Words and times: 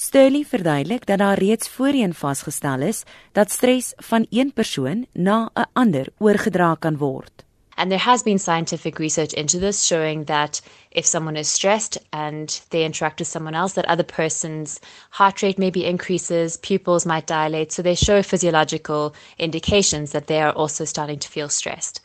Sterley 0.00 0.44
verduidelik 0.48 1.06
dat 1.06 1.18
daar 1.18 1.38
reeds 1.38 1.68
voorheen 1.68 2.14
vasgestel 2.14 2.80
is 2.80 3.02
dat 3.32 3.50
stres 3.50 3.92
van 3.96 4.26
een 4.30 4.52
persoon 4.52 5.06
na 5.12 5.50
'n 5.54 5.66
ander 5.72 6.06
oorgedra 6.18 6.74
kan 6.74 6.96
word. 6.96 7.44
And 7.74 7.90
there 7.90 8.02
has 8.02 8.22
been 8.22 8.38
scientific 8.38 8.98
research 8.98 9.32
into 9.32 9.58
this 9.58 9.86
showing 9.86 10.26
that 10.26 10.62
if 10.90 11.04
someone 11.04 11.38
is 11.38 11.52
stressed 11.52 12.06
and 12.10 12.62
they 12.68 12.84
interact 12.84 13.18
with 13.18 13.28
someone 13.28 13.56
else, 13.58 13.74
that 13.74 13.90
other 13.90 14.06
person's 14.06 14.80
heart 15.10 15.42
rate 15.42 15.58
maybe 15.58 15.84
increases, 15.84 16.56
pupils 16.56 17.04
might 17.04 17.26
dilate. 17.26 17.72
So 17.72 17.82
they 17.82 17.94
show 17.96 18.22
physiological 18.22 19.14
indications 19.36 20.10
that 20.10 20.26
they 20.26 20.40
are 20.40 20.52
also 20.56 20.84
starting 20.84 21.18
to 21.18 21.28
feel 21.28 21.48
stressed. 21.48 22.00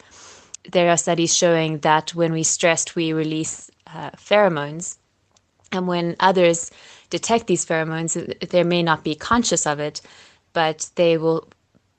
There 0.72 0.90
are 0.90 0.98
studies 0.98 1.38
showing 1.38 1.80
that 1.80 2.14
when 2.14 2.32
we're 2.32 2.44
stressed, 2.44 2.96
we 2.96 3.14
release 3.14 3.72
uh, 3.96 4.10
pheromones. 4.18 4.98
And 5.76 5.88
when 5.88 6.16
others 6.20 6.72
detect 7.10 7.48
these 7.48 7.66
pheromones, 7.66 8.14
they 8.50 8.64
may 8.64 8.82
not 8.82 9.04
be 9.04 9.14
conscious 9.16 9.68
of 9.68 9.80
it, 9.80 10.02
but 10.54 10.90
they 10.96 11.18
will 11.18 11.48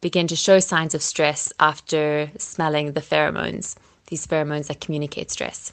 begin 0.00 0.26
to 0.28 0.36
show 0.36 0.58
signs 0.58 0.94
of 0.94 1.02
stress 1.02 1.52
after 1.60 2.30
smelling 2.38 2.92
the 2.92 3.00
pheromones, 3.00 3.76
these 4.06 4.26
pheromones 4.26 4.68
that 4.68 4.80
communicate 4.80 5.30
stress. 5.30 5.72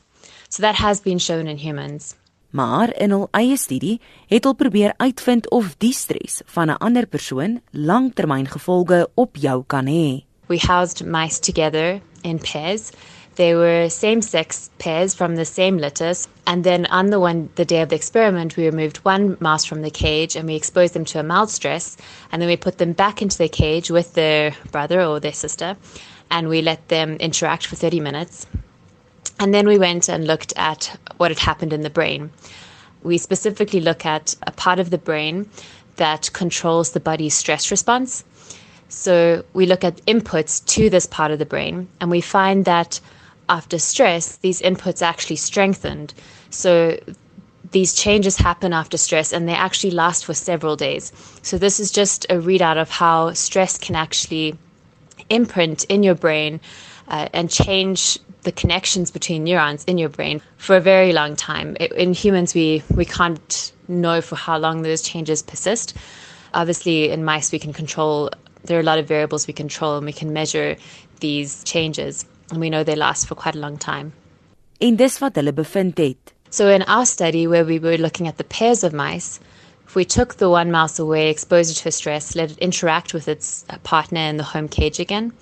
So 0.49 0.61
that 0.61 0.75
has 0.75 0.99
been 0.99 1.17
shown 1.17 1.47
in 1.47 1.57
humans. 1.57 2.15
Maar 2.49 2.93
in 3.01 3.09
hul 3.09 3.27
eie 3.33 3.55
studie 3.57 3.95
het 4.29 4.43
hulle 4.45 4.55
probeer 4.55 4.91
uitvind 5.01 5.47
of 5.49 5.71
die 5.81 5.93
stres 5.93 6.41
van 6.45 6.69
'n 6.69 6.77
ander 6.77 7.07
persoon 7.07 7.61
langtermyngevolge 7.71 9.09
op 9.13 9.35
jou 9.35 9.63
kan 9.67 9.87
hê. 9.87 10.23
We 10.47 10.59
housed 10.59 11.05
mice 11.05 11.39
together 11.39 12.01
in 12.21 12.37
pairs 12.37 12.91
they 13.35 13.55
were 13.55 13.89
same 13.89 14.21
sex 14.21 14.69
pairs 14.77 15.13
from 15.13 15.35
the 15.35 15.45
same 15.45 15.77
litters. 15.77 16.27
And 16.45 16.63
then 16.63 16.85
on 16.87 17.07
the 17.07 17.19
one 17.19 17.49
the 17.55 17.65
day 17.65 17.81
of 17.81 17.89
the 17.89 17.95
experiment, 17.95 18.57
we 18.57 18.65
removed 18.65 18.97
one 18.97 19.37
mouse 19.39 19.65
from 19.65 19.81
the 19.81 19.89
cage 19.89 20.35
and 20.35 20.47
we 20.47 20.55
exposed 20.55 20.93
them 20.93 21.05
to 21.05 21.19
a 21.19 21.23
mild 21.23 21.49
stress. 21.49 21.97
And 22.31 22.41
then 22.41 22.49
we 22.49 22.57
put 22.57 22.77
them 22.77 22.93
back 22.93 23.21
into 23.21 23.37
the 23.37 23.49
cage 23.49 23.89
with 23.89 24.13
their 24.13 24.55
brother 24.71 25.01
or 25.01 25.19
their 25.19 25.33
sister. 25.33 25.75
And 26.29 26.47
we 26.47 26.61
let 26.61 26.87
them 26.89 27.15
interact 27.17 27.65
for 27.65 27.75
30 27.75 27.99
minutes. 27.99 28.45
And 29.39 29.53
then 29.53 29.67
we 29.67 29.77
went 29.77 30.09
and 30.09 30.27
looked 30.27 30.53
at 30.55 30.97
what 31.17 31.31
had 31.31 31.39
happened 31.39 31.73
in 31.73 31.81
the 31.81 31.89
brain. 31.89 32.31
We 33.01 33.17
specifically 33.17 33.81
look 33.81 34.05
at 34.05 34.35
a 34.45 34.51
part 34.51 34.79
of 34.79 34.89
the 34.89 34.97
brain 34.97 35.49
that 35.95 36.31
controls 36.33 36.91
the 36.91 36.99
body's 36.99 37.33
stress 37.33 37.71
response. 37.71 38.23
So 38.89 39.43
we 39.53 39.65
look 39.65 39.83
at 39.83 40.05
inputs 40.05 40.63
to 40.65 40.89
this 40.89 41.07
part 41.07 41.31
of 41.31 41.39
the 41.39 41.45
brain, 41.45 41.87
and 41.99 42.11
we 42.11 42.21
find 42.21 42.65
that 42.65 42.99
after 43.53 43.77
stress, 43.77 44.37
these 44.37 44.61
inputs 44.61 45.01
actually 45.03 45.35
strengthened. 45.35 46.13
So 46.49 46.97
these 47.71 47.93
changes 47.93 48.35
happen 48.35 48.73
after 48.73 48.97
stress 48.97 49.31
and 49.31 49.47
they 49.47 49.53
actually 49.53 49.91
last 49.91 50.25
for 50.25 50.33
several 50.33 50.75
days. 50.75 51.13
So 51.43 51.57
this 51.59 51.79
is 51.79 51.91
just 51.91 52.25
a 52.31 52.35
readout 52.35 52.77
of 52.81 52.89
how 52.89 53.33
stress 53.33 53.77
can 53.77 53.95
actually 53.95 54.57
imprint 55.29 55.83
in 55.85 56.01
your 56.01 56.15
brain 56.15 56.59
uh, 57.07 57.29
and 57.33 57.49
change 57.49 58.17
the 58.41 58.51
connections 58.51 59.11
between 59.11 59.43
neurons 59.43 59.83
in 59.85 59.97
your 59.99 60.09
brain 60.09 60.41
for 60.57 60.75
a 60.75 60.81
very 60.81 61.13
long 61.13 61.35
time. 61.35 61.75
In 61.75 62.13
humans, 62.13 62.55
we, 62.55 62.83
we 62.95 63.05
can't 63.05 63.71
know 63.87 64.19
for 64.19 64.35
how 64.35 64.57
long 64.57 64.81
those 64.81 65.01
changes 65.01 65.43
persist. 65.43 65.95
Obviously, 66.53 67.11
in 67.11 67.23
mice, 67.23 67.51
we 67.51 67.59
can 67.59 67.71
control, 67.71 68.31
there 68.65 68.77
are 68.77 68.81
a 68.81 68.89
lot 68.91 68.99
of 68.99 69.07
variables 69.07 69.47
we 69.47 69.53
control 69.53 69.97
and 69.97 70.05
we 70.05 70.13
can 70.13 70.33
measure 70.33 70.75
these 71.19 71.63
changes 71.63 72.25
and 72.53 72.61
we 72.61 72.69
know 72.69 72.83
they 72.83 72.95
last 72.95 73.27
for 73.27 73.35
quite 73.35 73.55
a 73.55 73.59
long 73.59 73.77
time. 73.77 74.13
En 74.79 74.95
dis 74.95 75.19
wat 75.19 75.35
hulle 75.35 75.53
bevind 75.53 75.97
het. 75.97 76.33
So 76.51 76.69
in 76.69 76.83
our 76.83 77.05
study 77.05 77.47
where 77.47 77.65
we 77.65 77.79
were 77.79 77.97
looking 77.97 78.27
at 78.27 78.37
the 78.37 78.43
pairs 78.43 78.83
of 78.83 78.93
mice, 78.93 79.39
if 79.87 79.95
we 79.95 80.05
took 80.05 80.35
the 80.35 80.49
one 80.49 80.71
mouse 80.71 80.99
away, 80.99 81.29
exposed 81.29 81.71
it 81.71 81.81
to 81.81 81.91
stress, 81.91 82.35
let 82.35 82.51
it 82.51 82.57
interact 82.59 83.13
with 83.13 83.27
its 83.27 83.65
uh, 83.69 83.77
partner 83.79 84.19
in 84.19 84.37
the 84.37 84.43
home 84.43 84.67
cage 84.67 84.99
again, 84.99 85.33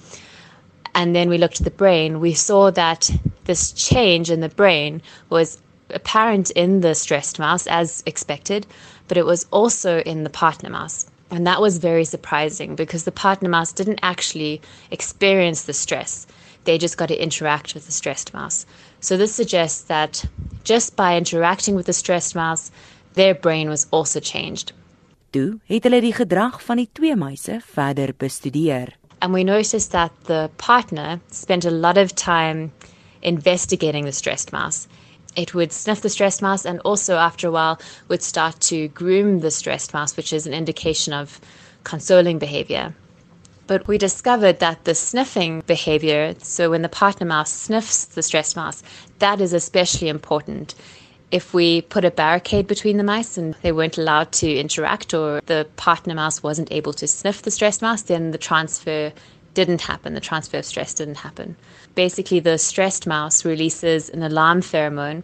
and 0.96 1.14
then 1.14 1.30
we 1.30 1.38
looked 1.38 1.60
at 1.60 1.66
the 1.66 1.72
brain, 1.84 2.22
we 2.22 2.34
saw 2.34 2.72
that 2.72 3.10
this 3.44 3.74
change 3.74 4.32
in 4.32 4.40
the 4.40 4.50
brain 4.50 5.02
was 5.30 5.58
apparent 5.90 6.50
in 6.52 6.80
the 6.80 6.96
stressed 6.96 7.40
mouse 7.40 7.68
as 7.68 8.04
expected, 8.06 8.66
but 9.10 9.18
it 9.18 9.26
was 9.26 9.46
also 9.52 10.00
in 10.00 10.24
the 10.24 10.30
partner 10.30 10.70
mouse. 10.70 11.08
And 11.30 11.46
that 11.46 11.62
was 11.62 11.78
very 11.78 12.06
surprising 12.06 12.76
because 12.76 13.04
the 13.04 13.12
partner 13.12 13.50
mouse 13.50 13.74
didn't 13.74 14.00
actually 14.02 14.62
experience 14.92 15.64
the 15.64 15.74
stress 15.74 16.26
they 16.64 16.78
just 16.78 16.98
got 16.98 17.08
to 17.08 17.22
interact 17.22 17.74
with 17.74 17.86
the 17.86 17.92
stressed 17.92 18.34
mouse. 18.34 18.66
So 19.00 19.18
this 19.18 19.34
suggests 19.34 19.84
that 19.84 20.26
just 20.64 20.96
by 20.96 21.18
interacting 21.18 21.76
with 21.76 21.86
the 21.86 21.94
stressed 21.94 22.36
mouse, 22.36 22.72
their 23.14 23.34
brain 23.34 23.70
was 23.70 23.88
also 23.92 24.20
changed. 24.20 24.74
Toe 25.32 25.60
het 25.68 25.86
hulle 25.88 26.02
die 26.04 26.14
gedrag 26.14 26.60
van 26.62 26.82
die 26.82 26.90
twee 26.92 27.16
muise 27.16 27.62
verder 27.74 28.14
bestudeer. 28.14 28.94
And 29.22 29.34
we 29.34 29.44
noticed 29.44 29.92
that 29.92 30.12
the 30.26 30.50
partner 30.58 31.22
spent 31.32 31.66
a 31.66 31.72
lot 31.72 31.98
of 31.98 32.16
time 32.16 32.72
investigating 33.22 34.06
the 34.06 34.12
stressed 34.12 34.52
mouse. 34.52 34.88
It 35.36 35.54
would 35.54 35.72
sniff 35.72 36.02
the 36.02 36.10
stressed 36.10 36.42
mouse 36.42 36.66
and 36.66 36.82
also 36.82 37.16
after 37.16 37.48
a 37.48 37.52
while 37.52 37.80
would 38.10 38.22
start 38.22 38.60
to 38.62 38.90
groom 38.90 39.40
the 39.40 39.52
stressed 39.52 39.94
mouse, 39.94 40.18
which 40.18 40.34
is 40.34 40.46
an 40.46 40.54
indication 40.54 41.14
of 41.14 41.40
consoling 41.84 42.40
behavior. 42.40 42.94
But 43.72 43.88
we 43.88 43.98
discovered 43.98 44.60
that 44.60 44.84
the 44.84 44.94
sniffing 44.94 45.64
behavior, 45.66 46.36
so 46.40 46.72
when 46.72 46.82
the 46.82 46.90
partner 46.90 47.26
mouse 47.26 47.54
sniffs 47.54 48.04
the 48.04 48.22
stress 48.22 48.54
mouse, 48.54 48.84
that 49.20 49.40
is 49.40 49.54
especially 49.54 50.10
important. 50.10 50.76
If 51.32 51.54
we 51.54 51.84
put 51.84 52.04
a 52.04 52.12
barricade 52.12 52.68
between 52.68 52.98
the 52.98 53.06
mice 53.06 53.38
and 53.38 53.54
they 53.62 53.72
weren't 53.72 53.98
allowed 53.98 54.34
to 54.34 54.54
interact, 54.54 55.14
or 55.14 55.40
the 55.46 55.70
partner 55.78 56.14
mouse 56.14 56.44
wasn't 56.44 56.70
able 56.70 56.92
to 56.92 57.08
sniff 57.08 57.44
the 57.44 57.50
stressed 57.50 57.82
mouse, 57.82 58.02
then 58.02 58.32
the 58.32 58.38
transfer 58.38 59.14
didn't 59.54 59.82
happen. 59.82 60.14
The 60.14 60.20
transfer 60.20 60.58
of 60.58 60.66
stress 60.66 60.94
didn't 60.94 61.18
happen. 61.18 61.56
Basically, 61.96 62.40
the 62.40 62.58
stressed 62.58 63.06
mouse 63.08 63.46
releases 63.46 64.10
an 64.10 64.24
alarm 64.24 64.62
pheromone 64.62 65.24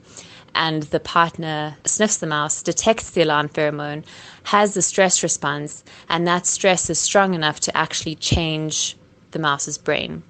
and 0.56 0.84
the 0.84 1.00
partner 1.00 1.78
sniffs 1.86 2.18
the 2.18 2.28
mouse, 2.28 2.64
detects 2.64 3.12
the 3.12 3.22
alarm 3.22 3.48
pheromone, 3.48 4.04
has 4.44 4.74
the 4.74 4.82
stress 4.82 5.22
response, 5.24 5.84
and 6.10 6.28
that 6.28 6.48
stress 6.48 6.90
is 6.90 7.00
strong 7.00 7.34
enough 7.34 7.60
to 7.60 7.78
actually 7.78 8.16
change 8.16 8.98
the 9.32 9.40
mouse's 9.40 9.78
brain. 9.78 10.24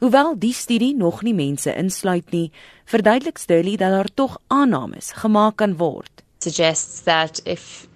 Hoewel 0.00 0.34
die 0.38 0.52
studie 0.52 0.94
nog 0.96 1.20
nie 1.22 1.34
mense 1.36 1.74
insluit 1.76 2.30
nie, 2.32 2.50
verduidelik 2.88 3.38
Sterley 3.38 3.76
dat 3.76 3.92
daar 3.92 4.08
tog 4.14 4.38
aannames 4.48 5.12
gemaak 5.20 5.58
kan 5.60 5.76
word. 5.76 6.22
Suggests 6.40 7.02
that 7.04 7.40
if 7.44 7.86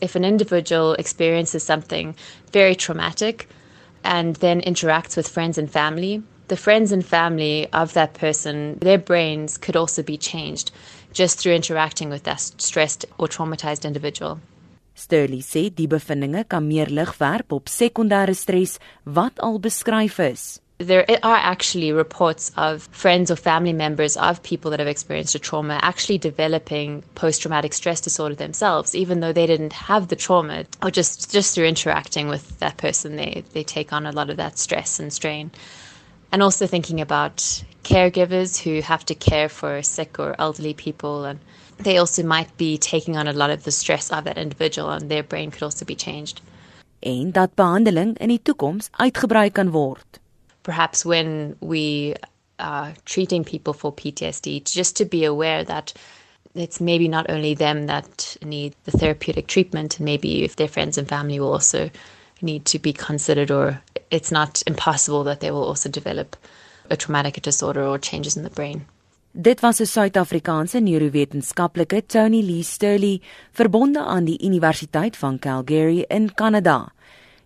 if 0.00 0.14
an 0.14 0.24
individual 0.24 0.94
experiences 0.94 1.64
something 1.64 2.14
very 2.52 2.74
traumatic 2.74 3.48
and 4.04 4.36
then 4.36 4.60
interacts 4.60 5.16
with 5.16 5.26
friends 5.28 5.58
and 5.58 5.70
family, 5.70 6.22
the 6.48 6.56
friends 6.56 6.92
and 6.92 7.04
family 7.04 7.68
of 7.72 7.94
that 7.94 8.14
person, 8.14 8.78
their 8.80 8.98
brains 8.98 9.56
could 9.58 9.76
also 9.76 10.02
be 10.02 10.18
changed 10.18 10.70
just 11.12 11.38
through 11.38 11.54
interacting 11.54 12.10
with 12.10 12.24
that 12.24 12.40
stressed 12.40 13.06
or 13.18 13.28
traumatized 13.28 13.84
individual. 13.84 14.40
Sterley 14.94 15.42
sê 15.42 15.70
die 15.74 15.88
bevindinge 15.90 16.44
kan 16.46 16.66
meer 16.66 16.86
lig 16.86 17.16
werp 17.18 17.54
op 17.56 17.70
sekondêre 17.70 18.34
stres 18.38 18.78
wat 19.02 19.40
al 19.42 19.58
beskryf 19.58 20.20
is. 20.22 20.44
There 20.84 21.06
are 21.22 21.36
actually 21.36 21.92
reports 21.92 22.52
of 22.58 22.88
friends 22.92 23.30
or 23.30 23.36
family 23.36 23.72
members 23.72 24.18
of 24.18 24.42
people 24.42 24.70
that 24.70 24.80
have 24.80 24.88
experienced 24.88 25.34
a 25.34 25.38
trauma 25.38 25.78
actually 25.80 26.18
developing 26.18 27.02
post-traumatic 27.14 27.72
stress 27.72 28.02
disorder 28.02 28.34
themselves, 28.34 28.94
even 28.94 29.20
though 29.20 29.32
they 29.32 29.46
didn't 29.46 29.72
have 29.72 30.08
the 30.08 30.16
trauma, 30.16 30.66
or 30.82 30.90
just 30.90 31.32
just 31.32 31.54
through 31.54 31.64
interacting 31.64 32.28
with 32.28 32.58
that 32.58 32.76
person, 32.76 33.16
they 33.16 33.44
they 33.54 33.64
take 33.64 33.94
on 33.94 34.04
a 34.04 34.12
lot 34.12 34.28
of 34.28 34.36
that 34.36 34.58
stress 34.58 35.00
and 35.00 35.10
strain. 35.10 35.50
And 36.32 36.42
also 36.42 36.66
thinking 36.66 37.00
about 37.00 37.64
caregivers 37.82 38.62
who 38.62 38.82
have 38.82 39.06
to 39.06 39.14
care 39.14 39.48
for 39.48 39.82
sick 39.82 40.18
or 40.18 40.34
elderly 40.38 40.74
people 40.74 41.24
and 41.24 41.38
they 41.78 41.96
also 41.96 42.22
might 42.22 42.54
be 42.56 42.76
taking 42.76 43.16
on 43.16 43.26
a 43.26 43.32
lot 43.32 43.50
of 43.50 43.64
the 43.64 43.70
stress 43.70 44.10
of 44.12 44.24
that 44.24 44.36
individual 44.36 44.90
and 44.90 45.10
their 45.10 45.22
brain 45.22 45.50
could 45.50 45.62
also 45.62 45.84
be 45.86 45.94
changed. 45.94 46.40
En 47.00 47.30
dat 47.30 47.54
behandeling 47.54 48.18
in 48.18 48.28
die 48.28 48.40
toekoms 48.42 48.88
uitgebrei 48.90 49.50
kan 49.50 49.70
word. 49.70 50.23
Perhaps 50.64 51.04
when 51.04 51.56
we 51.60 52.16
are 52.58 52.92
treating 53.04 53.44
people 53.44 53.72
for 53.72 53.92
PTSD 53.92 54.64
just 54.64 54.96
to 54.96 55.04
be 55.04 55.24
aware 55.24 55.62
that 55.64 55.92
it's 56.54 56.80
maybe 56.80 57.08
not 57.08 57.28
only 57.28 57.54
them 57.54 57.86
that 57.86 58.36
need 58.42 58.74
the 58.84 58.98
therapeutic 58.98 59.46
treatment 59.46 59.98
and 59.98 60.04
maybe 60.04 60.44
if 60.44 60.56
their 60.56 60.68
friends 60.68 60.98
and 60.98 61.08
family 61.08 61.38
will 61.38 61.52
also 61.52 61.90
need 62.42 62.64
to 62.66 62.78
be 62.78 62.92
considered 62.92 63.50
or 63.50 63.80
it's 64.10 64.30
not 64.30 64.62
impossible 64.66 65.24
that 65.24 65.40
they 65.40 65.50
will 65.50 65.64
also 65.64 65.88
develop 65.88 66.36
a 66.90 66.96
traumatic 66.96 67.40
disorder 67.42 67.84
or 67.84 67.98
changes 67.98 68.36
in 68.36 68.42
the 68.42 68.50
brain. 68.50 68.86
Dit 69.32 69.62
was 69.62 69.80
'n 69.80 69.86
Suid-Afrikaanse 69.86 70.80
neurowetenskaplike 70.80 72.06
Toni-Lee 72.06 72.62
Sterley, 72.62 73.20
verbonde 73.52 74.04
aan 74.04 74.24
die 74.24 74.38
Universiteit 74.38 75.16
van 75.16 75.38
Calgary 75.38 76.04
in 76.08 76.34
Kanada. 76.34 76.92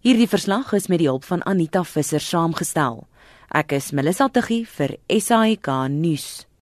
Hierdie 0.08 0.28
verslag 0.28 0.70
is 0.72 0.86
met 0.88 1.02
die 1.02 1.06
hulp 1.10 1.26
van 1.28 1.42
Anita 1.44 1.82
Visser 1.84 2.22
saamgestel. 2.24 3.02
Ek 3.52 3.74
is 3.76 3.90
Melissa 3.92 4.30
Tuggie 4.32 4.62
vir 4.64 4.94
SAK 5.12 5.68
nuus. 5.92 6.47